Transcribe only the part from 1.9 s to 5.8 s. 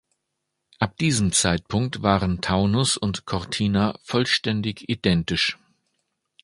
waren Taunus und Cortina vollständig identisch.